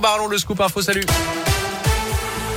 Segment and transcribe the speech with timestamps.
[0.00, 1.04] Arthur Barallon, le scoop info, salut.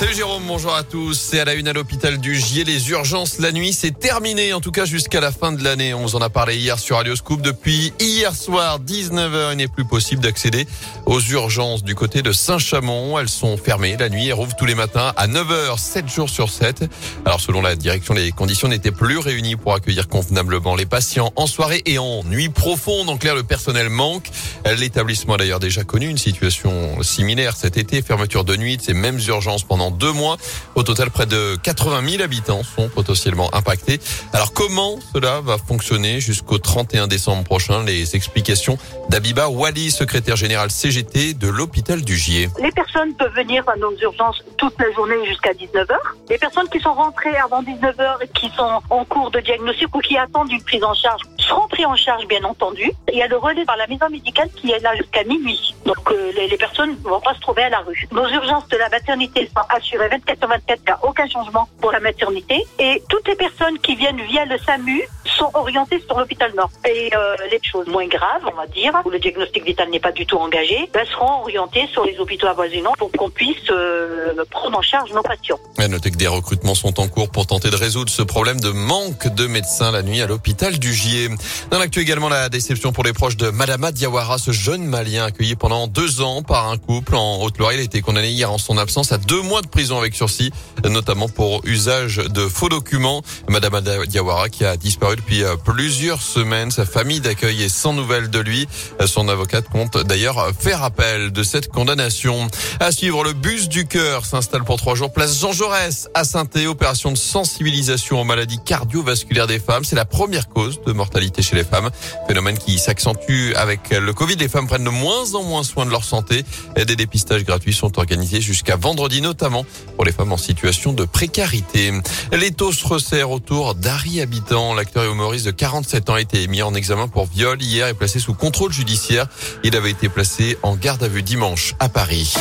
[0.00, 1.12] Salut Jérôme, bonjour à tous.
[1.12, 2.64] C'est à la une à l'hôpital du Gier.
[2.64, 5.92] Les urgences la nuit, c'est terminé, en tout cas jusqu'à la fin de l'année.
[5.92, 7.42] On vous en a parlé hier sur Radio Scoop.
[7.42, 10.66] Depuis hier soir, 19h, il n'est plus possible d'accéder
[11.04, 13.18] aux urgences du côté de Saint-Chamond.
[13.18, 16.48] Elles sont fermées la nuit et rouvrent tous les matins à 9h, 7 jours sur
[16.48, 16.86] 7.
[17.26, 21.46] Alors selon la direction, les conditions n'étaient plus réunies pour accueillir convenablement les patients en
[21.46, 23.10] soirée et en nuit profonde.
[23.10, 24.30] En clair, le personnel manque.
[24.78, 28.00] L'établissement a d'ailleurs déjà connu une situation similaire cet été.
[28.00, 30.36] Fermeture de nuit de ces mêmes urgences pendant deux mois.
[30.74, 34.00] Au total, près de 80 000 habitants sont potentiellement impactés.
[34.32, 37.84] Alors comment cela va fonctionner jusqu'au 31 décembre prochain?
[37.84, 42.48] Les explications d'Abiba Wali, secrétaire général CGT de l'hôpital du Gier.
[42.60, 45.94] Les personnes peuvent venir à nos urgences toute la journée jusqu'à 19h.
[46.28, 50.00] Les personnes qui sont rentrées avant 19h et qui sont en cours de diagnostic ou
[50.00, 52.90] qui attendent une prise en charge seront pris en charge, bien entendu.
[53.12, 55.74] Il y a le relais par la maison médicale qui est là jusqu'à minuit.
[55.84, 58.06] Donc euh, les, personnes ne vont pas se trouver à la rue.
[58.12, 62.00] Nos urgences de la maternité sont assurées 24 sur 24, il aucun changement pour la
[62.00, 62.64] maternité.
[62.78, 65.02] Et toutes les personnes qui viennent via le SAMU
[65.40, 66.70] sont orientées sur l'hôpital Nord.
[66.86, 70.12] Et euh, les choses moins graves, on va dire, où le diagnostic vital n'est pas
[70.12, 74.78] du tout engagé, ben, seront orientées sur les hôpitaux avoisinants pour qu'on puisse euh, prendre
[74.78, 75.58] en charge nos patients.
[75.78, 78.70] À noter que des recrutements sont en cours pour tenter de résoudre ce problème de
[78.70, 81.28] manque de médecins la nuit à l'hôpital du Gier.
[81.70, 85.56] Dans l'actu également, la déception pour les proches de Madama Diawara, ce jeune malien accueilli
[85.56, 87.72] pendant deux ans par un couple en Haute-Loire.
[87.72, 90.52] Il a été condamné hier en son absence à deux mois de prison avec sursis,
[90.84, 93.22] notamment pour usage de faux documents.
[93.48, 96.70] Madama Diawara qui a disparu depuis euh, plusieurs semaines.
[96.70, 98.68] Sa famille d'accueil est sans nouvelles de lui.
[99.06, 102.48] Son avocate compte d'ailleurs faire appel de cette condamnation.
[102.80, 105.12] À suivre, le bus du cœur s'installe pour trois jours.
[105.12, 109.84] Place Jean Jaurès à saint Opération de sensibilisation aux maladies cardiovasculaires des femmes.
[109.84, 111.90] C'est la première cause de mortalité chez les femmes.
[112.26, 114.36] Phénomène qui s'accentue avec le Covid.
[114.36, 116.44] Les femmes prennent de moins en moins soin de leur santé.
[116.76, 119.64] Des dépistages gratuits sont organisés jusqu'à vendredi, notamment
[119.94, 121.92] pour les femmes en situation de précarité.
[122.32, 124.74] L'étau se resserre autour d'Harry Habitant.
[124.74, 127.94] L'acteur et humoriste de 47 ans a été mis en examen pour viol hier et
[127.94, 129.26] placé sous contrôle judiciaire.
[129.62, 132.34] Il avait été placé en garde à vue dimanche à Paris.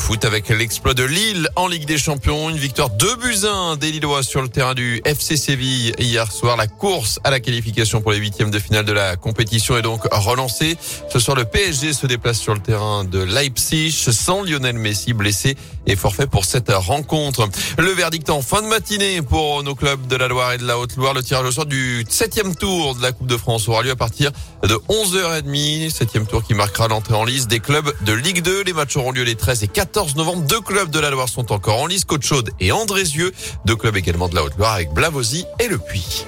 [0.00, 2.48] Foot avec l'exploit de Lille en Ligue des Champions.
[2.48, 6.56] Une victoire 2 buts 1 des Lillois sur le terrain du FC Séville hier soir.
[6.56, 10.02] La course à la qualification pour les huitièmes de finale de la compétition est donc
[10.10, 10.78] relancée.
[11.12, 15.56] Ce soir, le PSG se déplace sur le terrain de Leipzig sans Lionel Messi blessé
[15.86, 17.46] et forfait pour cette rencontre.
[17.76, 20.78] Le verdict en fin de matinée pour nos clubs de la Loire et de la
[20.78, 21.12] Haute-Loire.
[21.12, 23.96] Le tirage au sort du septième tour de la Coupe de France aura lieu à
[23.96, 24.30] partir
[24.62, 25.90] de 11h30.
[25.90, 28.62] Septième tour qui marquera l'entrée en liste des clubs de Ligue 2.
[28.62, 30.42] Les matchs auront lieu les 13 et 14 14 novembre.
[30.42, 33.32] Deux clubs de la Loire sont encore en lice, Côte-Chaude et Andrézieux.
[33.64, 36.24] Deux clubs également de la Haute-Loire avec Blavozy et Le Puy.